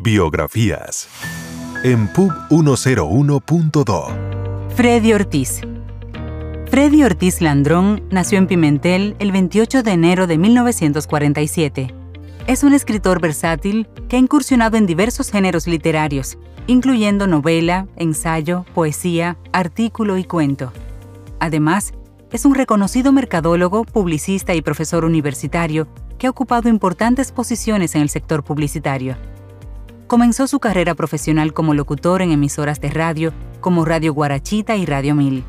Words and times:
Biografías. 0.00 1.08
En 1.82 2.06
Pub 2.12 2.32
101.do. 2.50 4.06
Freddy 4.76 5.12
Ortiz. 5.12 5.60
Freddy 6.70 7.02
Ortiz 7.02 7.40
Landrón 7.40 8.04
nació 8.08 8.38
en 8.38 8.46
Pimentel 8.46 9.16
el 9.18 9.32
28 9.32 9.82
de 9.82 9.90
enero 9.90 10.28
de 10.28 10.38
1947. 10.38 11.92
Es 12.46 12.62
un 12.62 12.74
escritor 12.74 13.20
versátil 13.20 13.88
que 14.08 14.14
ha 14.14 14.20
incursionado 14.20 14.76
en 14.76 14.86
diversos 14.86 15.32
géneros 15.32 15.66
literarios, 15.66 16.38
incluyendo 16.68 17.26
novela, 17.26 17.88
ensayo, 17.96 18.66
poesía, 18.74 19.36
artículo 19.52 20.16
y 20.16 20.22
cuento. 20.22 20.72
Además, 21.40 21.92
es 22.30 22.44
un 22.44 22.54
reconocido 22.54 23.10
mercadólogo, 23.10 23.82
publicista 23.82 24.54
y 24.54 24.62
profesor 24.62 25.04
universitario 25.04 25.88
que 26.18 26.28
ha 26.28 26.30
ocupado 26.30 26.68
importantes 26.68 27.32
posiciones 27.32 27.96
en 27.96 28.02
el 28.02 28.10
sector 28.10 28.44
publicitario. 28.44 29.16
Comenzó 30.08 30.46
su 30.46 30.58
carrera 30.58 30.94
profesional 30.94 31.52
como 31.52 31.74
locutor 31.74 32.22
en 32.22 32.32
emisoras 32.32 32.80
de 32.80 32.88
radio 32.88 33.34
como 33.60 33.84
Radio 33.84 34.14
Guarachita 34.14 34.74
y 34.74 34.86
Radio 34.86 35.14
Mil. 35.14 35.44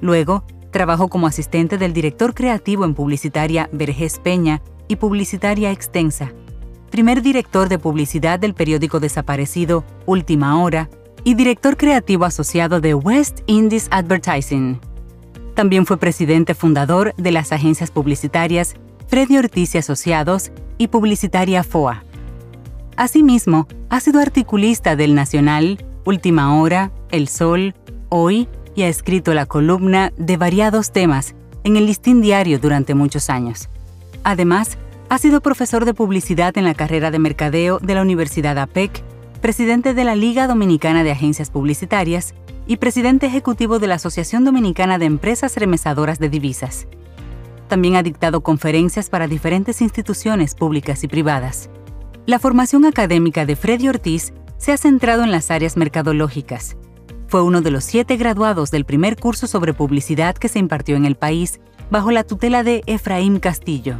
Luego, 0.00 0.44
trabajó 0.70 1.08
como 1.08 1.26
asistente 1.26 1.76
del 1.76 1.92
director 1.92 2.32
creativo 2.32 2.84
en 2.84 2.94
publicitaria 2.94 3.68
Vergés 3.72 4.20
Peña 4.20 4.62
y 4.86 4.94
publicitaria 4.94 5.72
Extensa, 5.72 6.32
primer 6.92 7.20
director 7.20 7.68
de 7.68 7.80
publicidad 7.80 8.38
del 8.38 8.54
periódico 8.54 9.00
desaparecido 9.00 9.84
Última 10.06 10.62
Hora 10.62 10.88
y 11.24 11.34
director 11.34 11.76
creativo 11.76 12.24
asociado 12.24 12.80
de 12.80 12.94
West 12.94 13.40
Indies 13.46 13.88
Advertising. 13.90 14.80
También 15.56 15.84
fue 15.84 15.96
presidente 15.96 16.54
fundador 16.54 17.12
de 17.16 17.32
las 17.32 17.50
agencias 17.50 17.90
publicitarias 17.90 18.76
Freddy 19.08 19.36
Ortiz 19.36 19.74
y 19.74 19.78
Asociados 19.78 20.52
y 20.78 20.86
Publicitaria 20.86 21.64
FOA. 21.64 22.04
Asimismo, 23.00 23.66
ha 23.88 23.98
sido 23.98 24.20
articulista 24.20 24.94
del 24.94 25.14
Nacional, 25.14 25.82
Última 26.04 26.60
Hora, 26.60 26.92
El 27.10 27.28
Sol, 27.28 27.74
Hoy 28.10 28.46
y 28.74 28.82
ha 28.82 28.88
escrito 28.88 29.32
la 29.32 29.46
columna 29.46 30.12
de 30.18 30.36
variados 30.36 30.92
temas 30.92 31.34
en 31.64 31.78
el 31.78 31.86
Listín 31.86 32.20
Diario 32.20 32.58
durante 32.58 32.94
muchos 32.94 33.30
años. 33.30 33.70
Además, 34.22 34.76
ha 35.08 35.16
sido 35.16 35.40
profesor 35.40 35.86
de 35.86 35.94
publicidad 35.94 36.58
en 36.58 36.64
la 36.66 36.74
carrera 36.74 37.10
de 37.10 37.18
mercadeo 37.18 37.78
de 37.78 37.94
la 37.94 38.02
Universidad 38.02 38.58
APEC, 38.58 39.02
presidente 39.40 39.94
de 39.94 40.04
la 40.04 40.14
Liga 40.14 40.46
Dominicana 40.46 41.02
de 41.02 41.12
Agencias 41.12 41.48
Publicitarias 41.48 42.34
y 42.66 42.76
presidente 42.76 43.24
ejecutivo 43.24 43.78
de 43.78 43.86
la 43.86 43.94
Asociación 43.94 44.44
Dominicana 44.44 44.98
de 44.98 45.06
Empresas 45.06 45.56
Remesadoras 45.56 46.18
de 46.18 46.28
Divisas. 46.28 46.86
También 47.66 47.96
ha 47.96 48.02
dictado 48.02 48.42
conferencias 48.42 49.08
para 49.08 49.26
diferentes 49.26 49.80
instituciones 49.80 50.54
públicas 50.54 51.02
y 51.02 51.08
privadas. 51.08 51.70
La 52.26 52.38
formación 52.38 52.84
académica 52.84 53.46
de 53.46 53.56
Freddy 53.56 53.88
Ortiz 53.88 54.34
se 54.58 54.72
ha 54.72 54.76
centrado 54.76 55.24
en 55.24 55.30
las 55.30 55.50
áreas 55.50 55.76
mercadológicas. 55.78 56.76
Fue 57.28 57.42
uno 57.42 57.62
de 57.62 57.70
los 57.70 57.82
siete 57.82 58.16
graduados 58.16 58.70
del 58.70 58.84
primer 58.84 59.16
curso 59.16 59.46
sobre 59.46 59.72
publicidad 59.72 60.36
que 60.36 60.48
se 60.48 60.58
impartió 60.58 60.96
en 60.96 61.06
el 61.06 61.16
país 61.16 61.60
bajo 61.90 62.10
la 62.10 62.24
tutela 62.24 62.62
de 62.62 62.82
Efraín 62.86 63.40
Castillo. 63.40 63.96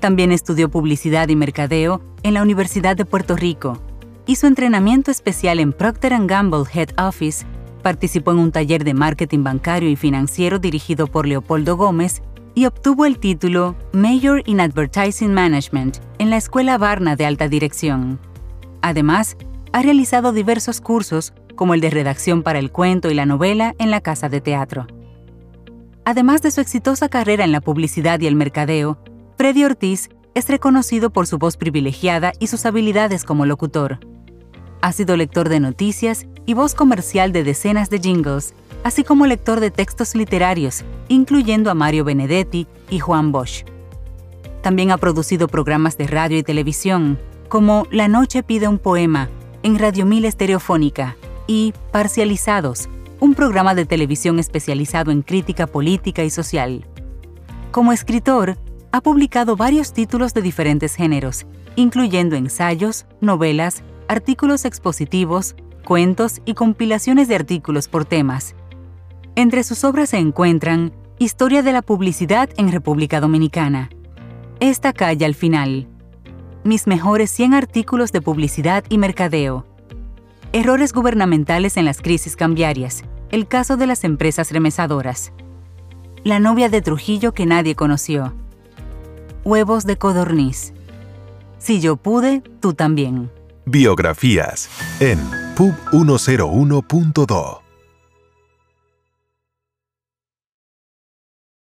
También 0.00 0.32
estudió 0.32 0.68
publicidad 0.68 1.28
y 1.28 1.36
mercadeo 1.36 2.02
en 2.24 2.34
la 2.34 2.42
Universidad 2.42 2.96
de 2.96 3.04
Puerto 3.04 3.36
Rico. 3.36 3.80
Hizo 4.26 4.46
entrenamiento 4.46 5.10
especial 5.10 5.60
en 5.60 5.72
Procter 5.72 6.14
Gamble 6.26 6.64
Head 6.72 6.90
Office, 6.98 7.46
participó 7.82 8.32
en 8.32 8.38
un 8.38 8.52
taller 8.52 8.82
de 8.82 8.94
marketing 8.94 9.44
bancario 9.44 9.88
y 9.88 9.96
financiero 9.96 10.58
dirigido 10.58 11.06
por 11.06 11.26
Leopoldo 11.26 11.76
Gómez 11.76 12.20
y 12.58 12.66
obtuvo 12.66 13.06
el 13.06 13.20
título 13.20 13.76
Major 13.92 14.42
in 14.46 14.60
Advertising 14.60 15.32
Management 15.32 15.98
en 16.18 16.28
la 16.28 16.38
Escuela 16.38 16.76
Barna 16.76 17.14
de 17.14 17.24
Alta 17.24 17.46
Dirección. 17.46 18.18
Además, 18.82 19.36
ha 19.72 19.80
realizado 19.80 20.32
diversos 20.32 20.80
cursos 20.80 21.32
como 21.54 21.74
el 21.74 21.80
de 21.80 21.90
redacción 21.90 22.42
para 22.42 22.58
el 22.58 22.72
cuento 22.72 23.12
y 23.12 23.14
la 23.14 23.26
novela 23.26 23.76
en 23.78 23.92
la 23.92 24.00
Casa 24.00 24.28
de 24.28 24.40
Teatro. 24.40 24.88
Además 26.04 26.42
de 26.42 26.50
su 26.50 26.60
exitosa 26.60 27.08
carrera 27.08 27.44
en 27.44 27.52
la 27.52 27.60
publicidad 27.60 28.18
y 28.18 28.26
el 28.26 28.34
mercadeo, 28.34 28.98
Freddy 29.36 29.62
Ortiz 29.62 30.08
es 30.34 30.48
reconocido 30.48 31.10
por 31.10 31.28
su 31.28 31.38
voz 31.38 31.56
privilegiada 31.56 32.32
y 32.40 32.48
sus 32.48 32.66
habilidades 32.66 33.22
como 33.22 33.46
locutor. 33.46 34.00
Ha 34.82 34.90
sido 34.90 35.16
lector 35.16 35.48
de 35.48 35.60
noticias 35.60 36.26
y 36.44 36.54
voz 36.54 36.74
comercial 36.74 37.30
de 37.30 37.44
decenas 37.44 37.88
de 37.88 38.00
jingles 38.00 38.52
así 38.84 39.04
como 39.04 39.26
lector 39.26 39.60
de 39.60 39.70
textos 39.70 40.14
literarios, 40.14 40.84
incluyendo 41.08 41.70
a 41.70 41.74
Mario 41.74 42.04
Benedetti 42.04 42.66
y 42.90 42.98
Juan 42.98 43.32
Bosch. 43.32 43.64
También 44.62 44.90
ha 44.90 44.98
producido 44.98 45.48
programas 45.48 45.96
de 45.96 46.06
radio 46.06 46.38
y 46.38 46.42
televisión, 46.42 47.18
como 47.48 47.86
La 47.90 48.08
Noche 48.08 48.42
pide 48.42 48.68
un 48.68 48.78
poema, 48.78 49.28
en 49.62 49.78
Radio 49.78 50.06
Mil 50.06 50.24
Estereofónica, 50.24 51.16
y 51.46 51.72
Parcializados, 51.90 52.88
un 53.20 53.34
programa 53.34 53.74
de 53.74 53.86
televisión 53.86 54.38
especializado 54.38 55.10
en 55.10 55.22
crítica 55.22 55.66
política 55.66 56.22
y 56.22 56.30
social. 56.30 56.84
Como 57.72 57.92
escritor, 57.92 58.56
ha 58.92 59.00
publicado 59.00 59.56
varios 59.56 59.92
títulos 59.92 60.34
de 60.34 60.42
diferentes 60.42 60.94
géneros, 60.94 61.46
incluyendo 61.76 62.36
ensayos, 62.36 63.06
novelas, 63.20 63.82
artículos 64.08 64.64
expositivos, 64.64 65.56
cuentos 65.84 66.40
y 66.44 66.54
compilaciones 66.54 67.28
de 67.28 67.34
artículos 67.34 67.88
por 67.88 68.04
temas, 68.04 68.54
entre 69.38 69.62
sus 69.62 69.84
obras 69.84 70.10
se 70.10 70.18
encuentran 70.18 70.92
Historia 71.20 71.62
de 71.62 71.70
la 71.70 71.80
Publicidad 71.80 72.50
en 72.56 72.72
República 72.72 73.20
Dominicana. 73.20 73.88
Esta 74.58 74.92
calle 74.92 75.24
al 75.24 75.36
final. 75.36 75.86
Mis 76.64 76.88
mejores 76.88 77.30
100 77.30 77.54
artículos 77.54 78.10
de 78.10 78.20
publicidad 78.20 78.82
y 78.88 78.98
mercadeo. 78.98 79.64
Errores 80.52 80.92
gubernamentales 80.92 81.76
en 81.76 81.84
las 81.84 82.02
crisis 82.02 82.34
cambiarias. 82.34 83.04
El 83.30 83.46
caso 83.46 83.76
de 83.76 83.86
las 83.86 84.02
empresas 84.02 84.50
remesadoras. 84.50 85.32
La 86.24 86.40
novia 86.40 86.68
de 86.68 86.82
Trujillo 86.82 87.32
que 87.32 87.46
nadie 87.46 87.76
conoció. 87.76 88.34
Huevos 89.44 89.84
de 89.84 89.98
codorniz. 89.98 90.72
Si 91.58 91.80
yo 91.80 91.96
pude, 91.96 92.42
tú 92.58 92.74
también. 92.74 93.30
Biografías 93.66 94.68
en 94.98 95.20
pub101.do 95.54 97.67